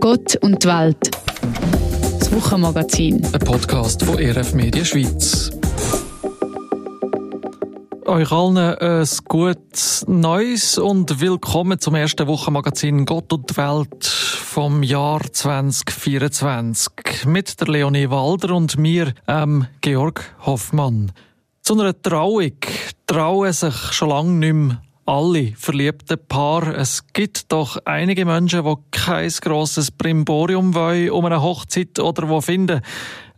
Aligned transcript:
Gott 0.00 0.36
und 0.42 0.62
die 0.62 0.68
Welt. 0.68 1.10
Das 2.20 2.32
Wochenmagazin. 2.32 3.24
Ein 3.32 3.40
Podcast 3.40 4.04
von 4.04 4.16
RF 4.16 4.54
Media 4.54 4.84
Schweiz. 4.84 5.50
Euch 8.06 8.30
allen 8.30 8.58
ein 8.58 9.08
gutes 9.26 10.04
Neues 10.06 10.78
und 10.78 11.20
willkommen 11.20 11.80
zum 11.80 11.96
ersten 11.96 12.28
Wochenmagazin 12.28 13.06
Gott 13.06 13.32
und 13.32 13.50
die 13.50 13.56
Welt 13.56 14.04
vom 14.04 14.84
Jahr 14.84 15.20
2024 15.32 17.26
mit 17.26 17.60
der 17.60 17.66
Leonie 17.66 18.08
Walder 18.08 18.54
und 18.54 18.78
mir, 18.78 19.14
ähm, 19.26 19.66
Georg 19.80 20.32
Hoffmann. 20.46 21.10
Zu 21.62 21.74
einer 21.74 22.00
Trauung 22.00 22.52
trauen 23.06 23.52
sich 23.52 23.74
schon 23.74 24.10
lange 24.10 24.30
nicht 24.30 24.52
mehr 24.54 24.82
alle 25.08 25.54
verliebten 25.56 26.18
Paar. 26.28 26.76
Es 26.76 27.02
gibt 27.14 27.50
doch 27.50 27.78
einige 27.86 28.26
Menschen, 28.26 28.62
die 28.62 28.74
kein 28.90 29.30
grosses 29.40 29.90
Brimborium 29.90 30.74
wollen 30.74 31.10
um 31.10 31.24
eine 31.24 31.40
Hochzeit 31.40 31.98
oder 31.98 32.28
wo 32.28 32.42
finden, 32.42 32.82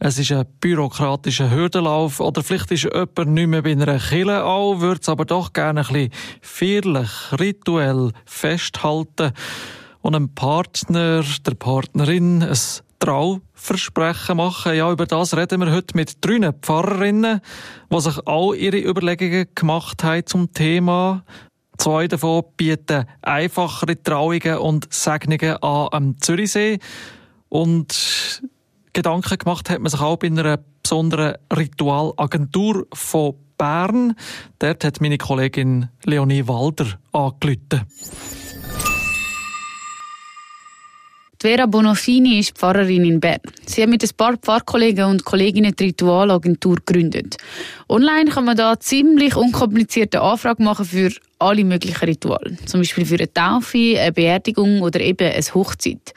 es 0.00 0.18
ist 0.18 0.32
ein 0.32 0.46
bürokratischer 0.60 1.52
Hürdenlauf 1.52 2.18
oder 2.18 2.42
vielleicht 2.42 2.72
ist 2.72 2.88
jemand 2.92 3.28
nicht 3.28 3.46
mehr 3.46 3.62
bei 3.62 3.70
einer 3.70 4.00
Kille 4.00 4.44
auch, 4.44 4.80
würde 4.80 5.00
es 5.00 5.08
aber 5.08 5.24
doch 5.24 5.52
gerne 5.52 5.82
ein 5.82 5.86
bisschen 5.86 6.10
feierlich, 6.42 7.10
rituell 7.38 8.10
festhalten 8.24 9.30
und 10.00 10.16
einem 10.16 10.34
Partner, 10.34 11.22
der 11.46 11.54
Partnerin, 11.54 12.42
ein 12.42 12.58
Trauversprechen 12.98 14.36
machen. 14.36 14.74
Ja, 14.74 14.90
über 14.90 15.06
das 15.06 15.36
reden 15.36 15.60
wir 15.60 15.72
heute 15.72 15.96
mit 15.96 16.16
drei 16.20 16.52
Pfarrerinnen, 16.52 17.40
die 17.92 18.00
sich 18.00 18.26
auch 18.26 18.54
ihre 18.54 18.78
Überlegungen 18.78 19.46
gemacht 19.54 20.02
haben 20.02 20.26
zum 20.26 20.52
Thema. 20.52 21.24
Zwei 21.80 22.08
davon 22.08 22.44
bieten 22.58 23.06
einfachere 23.22 24.02
Trauungen 24.02 24.58
und 24.58 24.92
Segnungen 24.92 25.56
an 25.62 25.88
am 25.90 26.20
Zürichsee. 26.20 26.78
Und 27.48 28.42
Gedanken 28.92 29.38
gemacht 29.38 29.70
hat 29.70 29.80
man 29.80 29.88
sich 29.88 30.02
auch 30.02 30.18
bei 30.18 30.26
einer 30.26 30.58
besonderen 30.82 31.36
Ritualagentur 31.50 32.86
von 32.92 33.36
Bern. 33.56 34.14
Dort 34.58 34.84
hat 34.84 35.00
meine 35.00 35.16
Kollegin 35.16 35.88
Leonie 36.04 36.46
Walder 36.46 36.98
angerufen. 37.12 37.86
Vera 41.42 41.64
Bonafini 41.64 42.40
ist 42.40 42.58
Pfarrerin 42.58 43.06
in 43.06 43.18
Bern. 43.18 43.40
Sie 43.64 43.82
hat 43.82 43.88
mit 43.88 44.04
ein 44.04 44.10
paar 44.14 44.36
Pfarrkollegen 44.36 45.06
und 45.06 45.24
Kolleginnen 45.24 45.74
die 45.74 45.84
Ritualagentur 45.84 46.76
gegründet. 46.84 47.38
Online 47.88 48.30
kann 48.30 48.44
man 48.44 48.58
da 48.58 48.78
ziemlich 48.78 49.34
unkomplizierte 49.34 50.20
Anfragen 50.20 50.64
machen 50.64 50.84
für 50.84 51.10
alle 51.38 51.64
möglichen 51.64 52.04
Rituale. 52.04 52.58
Zum 52.66 52.80
Beispiel 52.80 53.06
für 53.06 53.14
eine 53.14 53.32
Taufe, 53.32 53.98
eine 53.98 54.12
Beerdigung 54.12 54.82
oder 54.82 55.00
eben 55.00 55.32
eine 55.32 55.54
Hochzeit. 55.54 56.12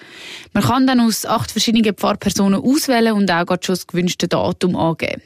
Man 0.51 0.61
kann 0.61 0.87
dann 0.87 0.99
aus 0.99 1.25
acht 1.25 1.51
verschiedenen 1.51 1.95
Pfarrpersonen 1.95 2.59
auswählen 2.59 3.13
und 3.13 3.31
auch 3.31 3.45
schon 3.47 3.75
das 3.75 3.87
gewünschte 3.87 4.27
Datum 4.27 4.75
angeben. 4.75 5.21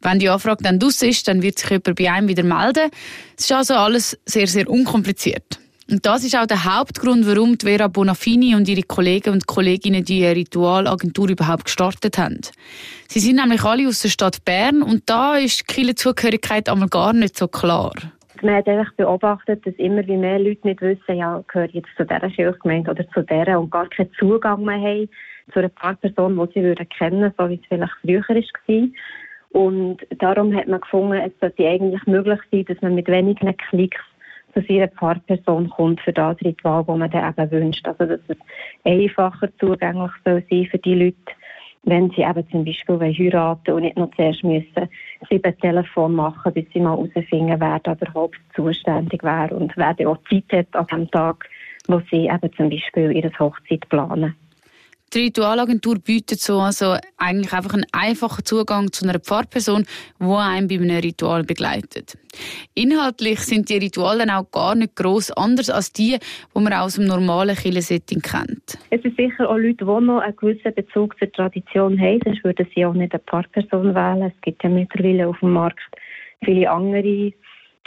Wenn 0.00 0.18
die 0.18 0.28
Anfrage 0.28 0.64
dann 0.64 0.80
draus 0.80 1.00
ist, 1.02 1.28
dann 1.28 1.42
wird 1.42 1.60
sich 1.60 1.70
jemand 1.70 1.94
bei 1.94 2.10
einem 2.10 2.26
wieder 2.26 2.42
melden. 2.42 2.90
Es 3.36 3.44
ist 3.44 3.52
also 3.52 3.74
alles 3.74 4.18
sehr, 4.26 4.48
sehr 4.48 4.68
unkompliziert. 4.68 5.60
Und 5.90 6.04
das 6.04 6.22
ist 6.22 6.36
auch 6.36 6.46
der 6.46 6.64
Hauptgrund, 6.66 7.26
warum 7.26 7.56
Vera 7.58 7.88
Bonafini 7.88 8.54
und 8.54 8.68
ihre 8.68 8.82
Kollegen 8.82 9.32
und 9.32 9.46
Kolleginnen 9.46 10.04
die 10.04 10.26
Ritualagentur 10.26 11.30
überhaupt 11.30 11.64
gestartet 11.64 12.18
haben. 12.18 12.40
Sie 13.08 13.20
sind 13.20 13.36
nämlich 13.36 13.64
alle 13.64 13.88
aus 13.88 14.02
der 14.02 14.10
Stadt 14.10 14.44
Bern 14.44 14.82
und 14.82 15.08
da 15.08 15.36
ist 15.38 15.64
die 15.74 15.94
Zugehörigkeit 15.94 16.68
einmal 16.68 16.88
gar 16.88 17.14
nicht 17.14 17.38
so 17.38 17.48
klar. 17.48 17.94
Man 18.42 18.56
hat 18.56 18.68
einfach 18.68 18.92
beobachtet, 18.94 19.66
dass 19.66 19.74
immer 19.76 20.06
wie 20.06 20.18
mehr 20.18 20.38
Leute 20.38 20.68
nicht 20.68 20.82
wissen, 20.82 21.16
ja, 21.16 21.42
gehöre 21.48 21.70
jetzt 21.70 21.88
zu 21.96 22.04
dieser 22.04 22.28
Kirchgemeinde 22.28 22.90
oder 22.90 23.08
zu 23.08 23.22
dieser 23.22 23.58
und 23.58 23.70
gar 23.70 23.88
keinen 23.88 24.12
Zugang 24.18 24.64
mehr 24.64 24.78
haben 24.78 25.08
zu 25.52 25.60
einer 25.60 25.70
Pfarrperson, 25.70 26.36
die 26.36 26.52
sie 26.60 26.64
würden 26.66 26.88
kennen, 26.90 27.32
so 27.38 27.48
wie 27.48 27.54
es 27.54 27.66
vielleicht 27.68 27.92
früher 28.02 28.22
war. 28.28 28.88
Und 29.50 30.06
darum 30.18 30.54
hat 30.54 30.68
man 30.68 30.82
gefunden, 30.82 31.14
es 31.14 31.32
sollte 31.40 31.66
eigentlich 31.66 32.04
möglich 32.06 32.38
sein, 32.52 32.66
dass 32.66 32.82
man 32.82 32.94
mit 32.94 33.08
wenigen 33.08 33.56
Klicks 33.56 34.02
zu 34.54 34.62
seiner 34.62 34.88
Pfarrperson 34.88 35.70
kommt 35.70 36.00
für 36.00 36.12
das 36.12 36.36
Ritual, 36.42 36.84
das 36.86 36.96
man 36.96 37.10
dann 37.10 37.34
eben 37.38 37.50
wünscht. 37.50 37.86
Also, 37.86 38.06
dass 38.06 38.20
es 38.28 38.36
einfacher 38.84 39.48
zugänglich 39.58 40.12
soll 40.24 40.42
sein 40.50 40.66
für 40.66 40.78
die 40.78 40.94
Leute, 40.94 41.16
wenn 41.84 42.10
sie 42.10 42.22
eben 42.22 42.48
zum 42.50 42.64
Beispiel 42.64 43.00
heiraten 43.00 43.72
und 43.72 43.82
nicht 43.82 43.96
noch 43.96 44.10
zuerst 44.14 44.44
müssen 44.44 44.88
sieben 45.28 45.58
Telefon 45.58 46.14
machen, 46.14 46.52
bis 46.52 46.66
sie 46.72 46.80
mal 46.80 46.96
herausfinden, 46.96 47.60
wer 47.60 47.80
da 47.80 47.92
überhaupt 47.92 48.38
zuständig 48.54 49.22
wäre 49.22 49.54
und 49.54 49.76
wer 49.76 49.94
auch 50.08 50.18
Zeit 50.28 50.44
hat 50.52 50.76
an 50.76 50.86
dem 50.86 51.10
Tag, 51.10 51.48
wo 51.88 52.00
sie 52.10 52.26
eben 52.26 52.52
zum 52.56 52.70
Beispiel 52.70 53.12
ihre 53.12 53.30
Hochzeit 53.38 53.88
planen. 53.88 54.34
Die 55.14 55.20
Ritualagentur 55.20 55.98
bietet 55.98 56.40
so 56.40 56.60
also 56.60 56.96
eigentlich 57.16 57.52
einfach 57.54 57.72
einen 57.72 57.86
einfachen 57.92 58.44
Zugang 58.44 58.92
zu 58.92 59.08
einer 59.08 59.18
Pfarrperson, 59.18 59.86
die 60.20 60.24
einen 60.24 60.68
bei 60.68 60.74
einem 60.74 60.98
Ritual 60.98 61.44
begleitet. 61.44 62.18
Inhaltlich 62.74 63.40
sind 63.40 63.70
die 63.70 63.78
Rituale 63.78 64.26
dann 64.26 64.30
auch 64.30 64.50
gar 64.50 64.74
nicht 64.74 64.96
gross 64.96 65.30
anders 65.30 65.70
als 65.70 65.92
die, 65.94 66.18
die 66.54 66.60
man 66.60 66.74
aus 66.74 66.96
dem 66.96 67.06
normalen 67.06 67.56
Kirchensetting 67.56 68.20
kennt. 68.20 68.78
Es 68.90 69.00
sind 69.00 69.16
sicher 69.16 69.48
auch 69.48 69.56
Leute, 69.56 69.84
die 69.84 69.84
noch 69.84 70.20
einen 70.20 70.36
gewissen 70.36 70.74
Bezug 70.74 71.18
zur 71.18 71.32
Tradition 71.32 71.98
haben, 71.98 72.20
sonst 72.24 72.44
würden 72.44 72.66
sie 72.74 72.84
auch 72.84 72.92
nicht 72.92 73.14
eine 73.14 73.22
Pfarrperson 73.26 73.94
wählen. 73.94 74.30
Es 74.30 74.40
gibt 74.42 74.62
ja 74.62 74.68
mittlerweile 74.68 75.28
auf 75.28 75.38
dem 75.40 75.52
Markt 75.52 75.80
viele 76.44 76.70
andere 76.70 77.32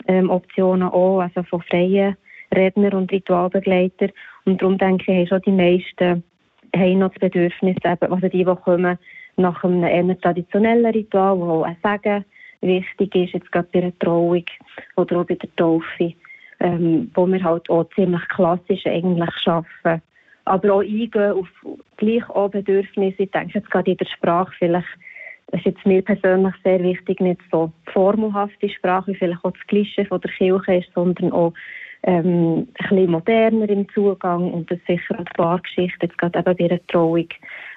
ähm, 0.07 0.29
Optionen 0.29 0.89
auch, 0.89 1.19
also 1.19 1.43
von 1.43 1.61
freien 1.61 2.17
Redner 2.53 2.93
und 2.95 3.11
Ritualbegleiter. 3.11 4.09
Und 4.45 4.61
darum 4.61 4.77
denke 4.77 5.03
ich, 5.11 5.17
haben 5.17 5.27
schon 5.27 5.41
die 5.45 5.51
meisten 5.51 6.23
haben 6.75 6.99
noch 6.99 7.09
das 7.09 7.19
Bedürfnis, 7.19 7.77
eben, 7.83 8.11
also 8.11 8.27
die, 8.27 8.45
die 8.45 8.55
kommen 8.55 8.97
nach 9.37 9.63
einem 9.63 9.83
eher 9.83 10.19
traditionellen 10.19 10.85
Ritual, 10.93 11.39
wo 11.39 11.61
auch 11.61 11.63
ein 11.63 11.77
Sagen 11.81 12.25
wichtig 12.61 13.15
ist, 13.15 13.33
jetzt 13.33 13.51
gerade 13.51 13.67
bei 13.71 13.81
der 13.81 13.99
Trauung 13.99 14.45
oder 14.95 15.19
auch 15.19 15.25
bei 15.25 15.35
der 15.35 15.53
Taufe, 15.55 16.13
ähm, 16.59 17.11
wo 17.13 17.25
wir 17.27 17.43
halt 17.43 17.69
auch 17.69 17.89
ziemlich 17.95 18.27
klassisch 18.29 18.85
eigentlich 18.85 19.35
schaffen. 19.37 20.01
Aber 20.45 20.73
auch 20.73 20.81
eingehen 20.81 21.31
auf 21.31 21.47
gleich 21.97 22.29
auch 22.29 22.49
Bedürfnisse. 22.49 23.23
Ich 23.23 23.31
denke 23.31 23.59
jetzt 23.59 23.71
gerade 23.71 23.91
in 23.91 23.97
der 23.97 24.05
Sprache 24.05 24.51
vielleicht, 24.57 24.87
das 25.47 25.59
ist 25.59 25.65
jetzt 25.65 25.85
mir 25.85 26.01
persönlich 26.01 26.53
sehr 26.63 26.81
wichtig, 26.81 27.19
nicht 27.19 27.41
so 27.51 27.71
formelhafte 27.91 28.69
Sprache, 28.69 29.11
wie 29.11 29.15
vielleicht 29.15 29.43
auch 29.43 29.51
das 29.51 29.67
Klischee 29.67 30.05
von 30.05 30.21
der 30.21 30.31
Kirche 30.31 30.75
ist, 30.75 30.89
sondern 30.93 31.31
auch 31.31 31.53
ähm, 32.03 32.57
ein 32.57 32.67
bisschen 32.89 33.11
moderner 33.11 33.69
im 33.69 33.87
Zugang 33.89 34.51
und 34.51 34.71
das 34.71 34.79
sicher 34.87 35.17
als 35.19 35.29
Bargeschichte 35.37 36.07
jetzt 36.07 36.17
gerade 36.17 36.39
eben 36.39 36.57
bei 36.57 36.67
der 36.67 36.87
Trauung 36.87 37.27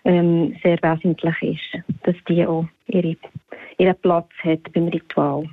ähm, 0.04 0.56
sehr 0.62 0.78
wesentlich 0.82 1.42
ist, 1.42 1.82
dass 2.04 2.16
die 2.28 2.46
auch 2.46 2.66
ihre, 2.86 3.16
ihren 3.78 3.96
Platz 3.96 4.30
hat 4.42 4.72
beim 4.72 4.88
Ritual. 4.88 5.44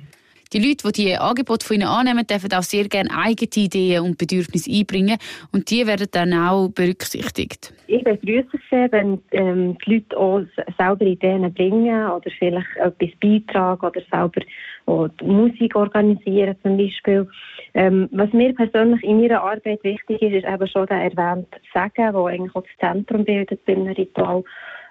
Die 0.52 0.58
Leute, 0.58 0.92
die 0.92 1.04
diese 1.04 1.20
Angebote 1.20 1.64
von 1.64 1.76
Ihnen 1.76 1.88
annehmen, 1.88 2.26
dürfen 2.26 2.52
auch 2.52 2.62
sehr 2.62 2.84
gerne 2.84 3.08
eigene 3.10 3.48
Ideen 3.56 4.02
und 4.02 4.18
Bedürfnisse 4.18 4.70
einbringen 4.70 5.16
und 5.52 5.70
die 5.70 5.86
werden 5.86 6.08
dann 6.10 6.34
auch 6.34 6.68
berücksichtigt. 6.68 7.72
Ich 7.86 8.04
begrüße 8.04 8.48
es 8.52 8.60
sehr, 8.70 8.92
wenn 8.92 9.22
ähm, 9.30 9.78
die 9.86 9.94
Leute 9.94 10.16
auch 10.18 10.42
selber 10.76 11.06
Ideen 11.06 11.52
bringen 11.54 12.06
oder 12.06 12.30
vielleicht 12.38 12.76
etwas 12.76 13.10
beitragen 13.20 13.86
oder 13.86 14.02
selber 14.10 15.10
Musik 15.22 15.74
organisieren 15.74 16.56
zum 16.62 16.76
Beispiel. 16.76 17.26
Ähm, 17.72 18.08
was 18.12 18.30
mir 18.32 18.54
persönlich 18.54 19.02
in 19.04 19.20
meiner 19.20 19.42
Arbeit 19.42 19.82
wichtig 19.82 20.20
ist, 20.20 20.44
ist 20.44 20.52
eben 20.52 20.68
schon 20.68 20.86
der 20.86 21.04
erwähnte 21.04 21.58
Sagen, 21.72 22.12
wo 22.14 22.26
eigentlich 22.26 22.54
auch 22.54 22.62
das 22.62 22.90
Zentrum 22.90 23.24
bildet 23.24 23.64
bei 23.64 23.72
einem 23.74 23.86
Ritual 23.86 24.44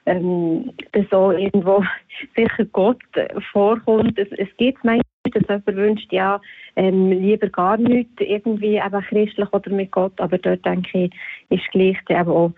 ähm, 0.05 0.72
dass 0.93 1.11
auch 1.11 1.31
irgendwo 1.31 1.83
sicher 2.35 2.66
Gott 2.72 3.01
vorkommt. 3.51 4.17
Es, 4.17 4.28
es 4.31 4.49
gibt 4.57 4.83
manchmal, 4.83 5.10
dass 5.31 5.47
jemand 5.47 5.75
wünscht, 5.75 6.11
ja, 6.11 6.39
ähm, 6.75 7.11
lieber 7.11 7.47
gar 7.49 7.77
nichts, 7.77 8.13
irgendwie 8.19 8.77
eben 8.77 9.01
christlich 9.01 9.53
oder 9.53 9.71
mit 9.71 9.91
Gott, 9.91 10.19
aber 10.19 10.37
dort 10.37 10.65
denke 10.65 11.05
ich, 11.05 11.11
ist 11.49 11.69
gleich 11.72 11.97
eben 12.09 12.29
auch 12.29 12.51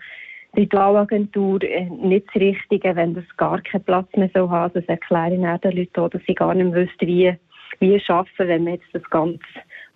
Ritualagentur 0.56 1.62
äh, 1.62 1.84
nicht 1.84 2.26
das 2.28 2.40
Richtige, 2.40 2.94
wenn 2.94 3.14
das 3.14 3.24
gar 3.36 3.60
keinen 3.60 3.84
Platz 3.84 4.08
mehr 4.16 4.30
so 4.34 4.50
hat. 4.50 4.76
Das 4.76 4.84
erkläre 4.84 5.34
ich 5.34 5.60
den 5.60 5.76
Leuten 5.76 6.00
auch, 6.00 6.08
dass 6.08 6.22
sie 6.26 6.34
gar 6.34 6.54
nicht 6.54 6.72
wüssten, 6.72 7.06
wie, 7.06 7.34
wie 7.80 8.00
schaffen, 8.00 8.48
wenn 8.48 8.64
man 8.64 8.74
jetzt 8.74 8.86
das 8.92 9.02
Ganze 9.10 9.40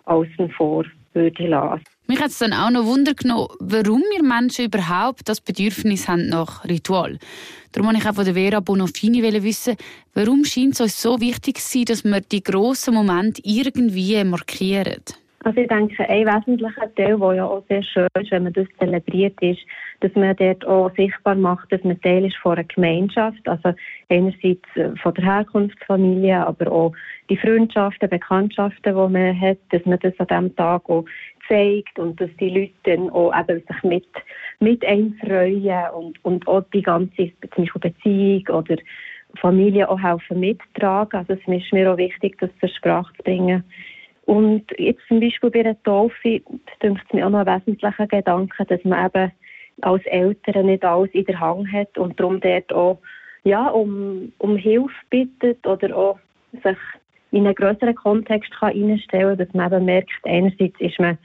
außen 0.05 0.49
vor 0.51 0.83
würde 1.13 1.47
lassen. 1.47 1.83
Mich 2.07 2.19
hat 2.19 2.29
es 2.29 2.39
dann 2.39 2.53
auch 2.53 2.71
noch 2.71 2.85
Wunder 2.85 3.13
genommen, 3.13 3.49
warum 3.59 4.01
wir 4.11 4.23
Menschen 4.23 4.65
überhaupt 4.65 5.29
das 5.29 5.41
Bedürfnis 5.41 6.07
haben 6.07 6.27
nach 6.27 6.65
Ritual. 6.65 7.19
Darum 7.71 7.87
wollte 7.87 8.01
ich 8.01 8.09
auch 8.09 8.15
von 8.15 8.25
der 8.25 8.33
Vera 8.33 8.59
Bonafini 8.59 9.21
wissen, 9.21 9.75
warum 10.15 10.43
scheint 10.43 10.73
es 10.73 10.81
uns 10.81 11.01
so 11.01 11.21
wichtig 11.21 11.57
zu 11.57 11.77
sein, 11.77 11.85
dass 11.85 12.03
wir 12.03 12.21
die 12.21 12.43
grossen 12.43 12.95
Momente 12.95 13.41
irgendwie 13.45 14.23
markieren? 14.23 15.03
Also 15.43 15.61
ich 15.61 15.67
denke, 15.67 16.09
ein 16.09 16.25
wesentlicher 16.25 16.93
Teil, 16.95 17.17
der 17.17 17.35
ja 17.35 17.45
auch 17.45 17.63
sehr 17.69 17.83
schön 17.83 18.07
ist, 18.19 18.31
wenn 18.31 18.43
man 18.43 18.53
das 18.53 18.67
zelebriert, 18.77 19.41
ist, 19.41 19.59
dass 20.01 20.13
man 20.15 20.35
dort 20.35 20.65
auch 20.65 20.93
sichtbar 20.95 21.35
macht, 21.35 21.71
dass 21.71 21.83
man 21.83 21.99
Teil 22.01 22.25
ist 22.25 22.37
von 22.37 22.53
einer 22.53 22.63
Gemeinschaft. 22.63 23.47
Also 23.47 23.73
einerseits 24.09 24.75
äh, 24.75 24.95
von 25.01 25.13
der 25.13 25.25
Herkunftsfamilie, 25.25 26.45
aber 26.45 26.71
auch 26.71 26.93
die 27.29 27.37
Freundschaften, 27.37 28.09
Bekanntschaften, 28.09 28.95
die 28.95 29.13
man 29.13 29.39
hat, 29.39 29.57
dass 29.71 29.85
man 29.85 29.99
das 29.99 30.13
an 30.19 30.27
diesem 30.27 30.55
Tag 30.55 30.89
auch 30.89 31.05
zeigt 31.47 31.97
und 31.99 32.19
dass 32.21 32.29
die 32.39 32.49
Leute 32.49 32.73
dann 32.83 33.09
auch 33.09 33.33
eben 33.37 33.61
sich 33.67 33.83
mit, 33.83 34.07
mit 34.59 34.85
einem 34.85 35.13
freuen 35.15 35.89
und, 35.95 36.23
und 36.23 36.47
auch 36.47 36.63
die 36.73 36.81
ganze 36.81 37.31
zum 37.53 37.65
Beispiel 37.65 37.91
Beziehung 37.91 38.47
oder 38.55 38.77
Familie 39.35 39.89
auch 39.89 40.01
helfen 40.01 40.39
mittragen. 40.39 41.19
Also 41.19 41.33
es 41.33 41.39
ist 41.47 41.73
mir 41.73 41.91
auch 41.91 41.97
wichtig, 41.97 42.37
das 42.39 42.49
zur 42.59 42.69
Sprache 42.69 43.13
zu 43.17 43.23
bringen. 43.23 43.63
Und 44.25 44.65
jetzt 44.77 45.01
zum 45.07 45.19
Beispiel 45.19 45.49
bei 45.49 45.63
der 45.63 45.81
Taufe, 45.83 46.41
das 46.81 46.91
ist 46.91 47.13
mir 47.13 47.25
auch 47.25 47.31
noch 47.31 47.45
ein 47.45 47.61
wesentlicher 47.61 48.07
Gedanke, 48.07 48.63
dass 48.65 48.83
man 48.83 49.07
eben 49.07 49.31
als 49.81 50.05
Eltern 50.05 50.67
nicht 50.67 50.83
alles 50.83 51.09
in 51.13 51.25
der 51.25 51.39
Hand 51.39 51.71
hat 51.71 51.97
und 51.97 52.19
darum 52.19 52.39
dort 52.39 52.71
auch 52.73 52.99
ja, 53.43 53.67
um, 53.67 54.31
um 54.37 54.57
Hilfe 54.57 54.93
bittet 55.09 55.65
oder 55.65 55.95
auch 55.95 56.19
sich 56.63 56.77
in 57.31 57.45
einen 57.45 57.55
größeren 57.55 57.95
Kontext 57.95 58.51
kann 58.51 58.73
einstellen 58.73 59.37
kann, 59.37 59.45
dass 59.45 59.53
man 59.53 59.73
eben 59.73 59.85
merkt, 59.85 60.11
einerseits 60.23 60.79
ist 60.79 60.99
man 60.99 61.17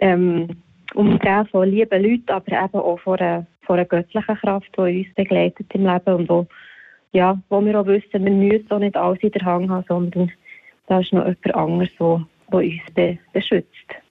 ähm, 0.00 0.48
umgeben 0.94 1.46
von 1.46 1.68
lieben 1.68 2.02
Leuten, 2.02 2.30
aber 2.30 2.52
eben 2.52 2.80
auch 2.80 3.00
von 3.00 3.18
einer, 3.18 3.46
von 3.62 3.76
einer 3.76 3.84
göttlichen 3.84 4.36
Kraft, 4.36 4.70
die 4.76 4.80
uns 5.04 5.14
begleitet 5.14 5.66
im 5.74 5.86
Leben 5.86 6.14
und 6.14 6.28
wo, 6.28 6.46
ja, 7.12 7.38
wo 7.48 7.64
wir 7.64 7.78
auch 7.80 7.86
wissen, 7.86 8.24
wir 8.24 8.32
müssen 8.32 8.70
auch 8.70 8.78
nicht 8.78 8.96
alles 8.96 9.18
in 9.20 9.30
der 9.30 9.42
Hand 9.42 9.68
haben, 9.68 9.84
sondern 9.88 10.32
da 10.86 11.00
ist 11.00 11.12
noch 11.12 11.24
jemand 11.24 11.54
anderes, 11.54 11.90
der, 11.98 12.24
uns 12.50 12.94
be 12.94 13.18
beschützt. 13.32 14.05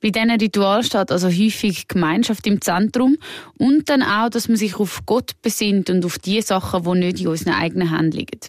Bei 0.00 0.10
diesen 0.10 0.30
Ritualen 0.30 0.84
steht 0.84 1.10
also 1.10 1.28
häufig 1.28 1.88
Gemeinschaft 1.88 2.46
im 2.46 2.60
Zentrum 2.60 3.16
und 3.58 3.88
dann 3.88 4.02
auch, 4.02 4.28
dass 4.28 4.48
man 4.48 4.56
sich 4.56 4.76
auf 4.76 5.00
Gott 5.06 5.32
besinnt 5.42 5.90
und 5.90 6.04
auf 6.04 6.18
die 6.18 6.40
Sachen, 6.40 6.84
die 6.84 6.98
nicht 6.98 7.20
in 7.20 7.28
unseren 7.28 7.54
eigenen 7.54 7.90
Händen 7.90 8.12
liegen. 8.12 8.40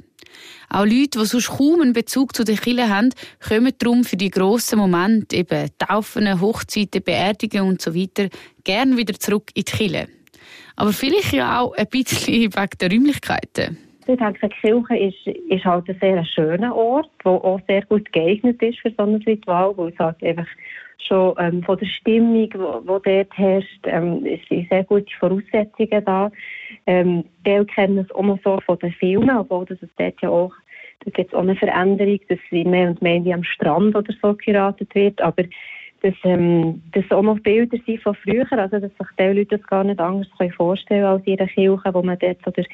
Auch 0.69 0.85
Leute, 0.85 1.19
die 1.19 1.25
sonst 1.25 1.49
kaum 1.49 1.81
einen 1.81 1.93
Bezug 1.93 2.35
zu 2.35 2.43
den 2.43 2.57
Kirche 2.57 2.89
haben, 2.89 3.09
kommen 3.47 3.73
darum 3.79 4.03
für 4.03 4.17
die 4.17 4.29
grossen 4.29 4.77
Momente, 4.77 5.37
eben 5.37 5.69
Taufen, 5.79 6.39
Hochzeiten, 6.39 7.03
Beerdigungen 7.03 7.67
und 7.67 7.81
so 7.81 7.95
weiter, 7.95 8.29
gern 8.63 8.95
wieder 8.95 9.19
zurück 9.19 9.49
in 9.55 9.63
die 9.63 9.71
Kirche. 9.71 10.07
Aber 10.75 10.93
vielleicht 10.93 11.33
ja 11.33 11.59
auch 11.59 11.73
ein 11.73 11.87
bisschen 11.87 12.53
wegen 12.53 12.69
der 12.79 12.91
Räumlichkeiten. 12.91 13.88
Ich 14.09 14.17
denke, 14.17 14.49
die 14.49 14.55
Kirche 14.55 14.97
ist, 14.97 15.27
ist 15.27 15.65
halt 15.65 15.87
ein 15.87 15.97
sehr 16.01 16.25
schöner 16.25 16.75
Ort, 16.75 17.11
der 17.23 17.31
auch 17.31 17.61
sehr 17.67 17.83
gut 17.83 18.11
geeignet 18.11 18.59
ist 18.59 18.79
für 18.79 18.89
so 18.97 19.03
ein 19.03 19.15
Ritual, 19.15 19.77
wo 19.77 19.85
es 19.85 19.99
halt 19.99 20.23
einfach 20.23 20.47
schon 21.07 21.35
ähm, 21.37 21.61
von 21.61 21.77
der 21.77 21.85
Stimmung, 21.85 22.49
die 22.49 22.57
dort 22.57 23.37
herrscht, 23.37 23.85
ähm, 23.85 24.25
sind 24.49 24.67
sehr 24.67 24.83
gute 24.85 25.13
Voraussetzungen 25.19 26.03
da. 26.05 26.31
Ähm, 26.87 27.23
die 27.45 27.63
kennen 27.65 27.99
es 27.99 28.07
noch 28.09 28.39
so 28.43 28.59
von 28.65 28.79
den 28.79 28.93
Filmen, 28.93 29.37
obwohl 29.37 29.65
das 29.65 29.77
es 29.83 29.89
dort 29.95 30.19
ja 30.23 30.29
auch, 30.29 30.53
da 31.05 31.11
gibt 31.11 31.31
es 31.31 31.35
auch 31.35 31.43
eine 31.43 31.55
Veränderung, 31.55 32.19
dass 32.29 32.39
mehr 32.51 32.89
und 32.89 33.01
mehr 33.03 33.23
wie 33.23 33.33
am 33.33 33.43
Strand 33.43 33.95
oder 33.95 34.13
so 34.23 34.33
geratet 34.33 34.93
wird, 34.95 35.21
aber 35.21 35.43
dass, 36.01 36.15
ähm, 36.23 36.81
dass 36.93 37.11
auch 37.11 37.21
noch 37.21 37.39
Bilder 37.41 37.77
sind 37.85 38.01
von 38.01 38.15
früher, 38.15 38.51
also 38.51 38.79
dass 38.79 38.91
sich 38.91 39.07
die 39.19 39.23
Leute 39.23 39.57
das 39.57 39.67
gar 39.67 39.83
nicht 39.83 39.99
anders 39.99 40.27
vorstellen 40.55 41.01
können 41.01 41.13
als 41.13 41.27
ihre 41.27 41.45
Kirche, 41.45 41.93
wo 41.93 42.01
man 42.01 42.17
dort 42.17 42.39
so 42.43 42.49
durch, 42.49 42.67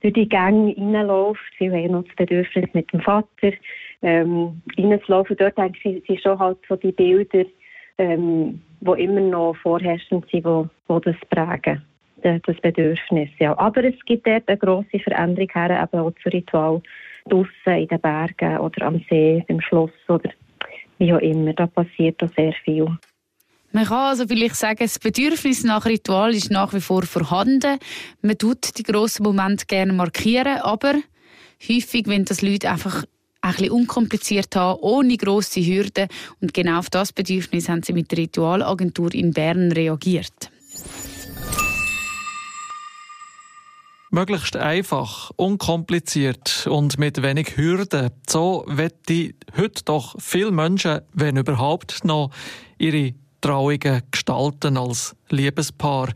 durch 0.00 0.14
die 0.14 0.28
Gänge 0.28 0.74
reinläuft. 0.76 1.40
Viele 1.56 1.76
haben 1.76 1.92
noch 1.92 2.04
das 2.04 2.16
Bedürfnis 2.16 2.68
mit 2.72 2.92
dem 2.92 3.00
Vater 3.00 3.52
ähm. 4.02 4.62
Dort 4.76 5.58
denke 5.58 5.78
ich, 5.84 6.06
sind 6.06 6.22
schon 6.22 6.38
halt 6.38 6.58
so 6.68 6.76
die 6.76 6.92
Bilder, 6.92 7.44
ähm, 7.98 8.62
die 8.80 9.02
immer 9.02 9.20
noch 9.20 9.56
vorherrschend 9.56 10.26
sind, 10.30 10.46
die, 10.46 10.64
die 10.88 11.00
das 11.04 11.16
prägen, 11.28 11.82
das 12.22 12.56
Bedürfnis. 12.62 13.28
Ja. 13.38 13.58
Aber 13.58 13.84
es 13.84 13.94
gibt 14.06 14.26
dort 14.26 14.48
eine 14.48 14.58
grosse 14.58 14.98
Veränderung 14.98 15.50
her, 15.52 15.82
eben 15.82 16.00
auch 16.00 16.12
zum 16.22 16.32
Ritual 16.32 16.82
draussen 17.28 17.78
in 17.78 17.88
den 17.88 18.00
Bergen 18.00 18.58
oder 18.58 18.86
am 18.86 19.04
See, 19.10 19.44
im 19.48 19.60
Schloss 19.60 19.92
oder 20.08 20.30
wie 20.98 21.12
auch 21.12 21.18
immer. 21.18 21.52
Da 21.52 21.66
passiert 21.66 22.22
auch 22.22 22.32
sehr 22.34 22.52
viel. 22.64 22.86
Man 23.72 23.84
kann 23.84 23.98
also 23.98 24.26
vielleicht 24.26 24.56
sagen, 24.56 24.80
das 24.80 24.98
Bedürfnis 24.98 25.62
nach 25.62 25.86
Ritual 25.86 26.34
ist 26.34 26.50
nach 26.50 26.74
wie 26.74 26.80
vor 26.80 27.04
vorhanden. 27.04 27.78
Man 28.20 28.36
tut 28.36 28.76
die 28.78 28.82
grossen 28.82 29.22
Momente 29.22 29.66
gerne 29.66 29.92
markieren, 29.92 30.58
aber 30.58 30.94
häufig, 31.68 32.08
wenn 32.08 32.24
das 32.24 32.42
Leute 32.42 32.68
einfach 32.68 33.04
ein 33.42 33.52
bisschen 33.52 33.70
unkompliziert 33.70 34.56
haben, 34.56 34.80
ohne 34.80 35.16
grosse 35.16 35.60
Hürden. 35.60 36.08
Und 36.40 36.52
genau 36.52 36.80
auf 36.80 36.90
das 36.90 37.12
Bedürfnis 37.12 37.68
haben 37.68 37.84
sie 37.84 37.92
mit 37.92 38.10
der 38.10 38.18
Ritualagentur 38.18 39.14
in 39.14 39.32
Bern 39.32 39.70
reagiert. 39.70 40.50
Möglichst 44.12 44.56
einfach, 44.56 45.30
unkompliziert 45.36 46.66
und 46.68 46.98
mit 46.98 47.22
wenig 47.22 47.56
Hürden. 47.56 48.10
So 48.28 48.64
wette 48.66 49.34
heute 49.56 49.84
doch 49.84 50.16
viele 50.18 50.50
Menschen, 50.50 51.02
wenn 51.12 51.36
überhaupt 51.36 52.04
noch, 52.04 52.30
ihre 52.76 53.14
Trauungen 53.40 54.02
gestalten 54.10 54.76
als 54.76 55.14
Liebespaar. 55.28 56.08